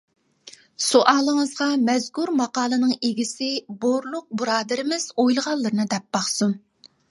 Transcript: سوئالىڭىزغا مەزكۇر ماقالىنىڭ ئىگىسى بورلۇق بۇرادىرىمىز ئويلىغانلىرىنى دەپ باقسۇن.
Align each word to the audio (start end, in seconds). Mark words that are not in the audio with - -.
سوئالىڭىزغا 0.85 1.67
مەزكۇر 1.89 2.31
ماقالىنىڭ 2.39 2.95
ئىگىسى 3.09 3.51
بورلۇق 3.85 4.27
بۇرادىرىمىز 4.41 5.09
ئويلىغانلىرىنى 5.15 5.89
دەپ 5.97 6.11
باقسۇن. 6.19 6.61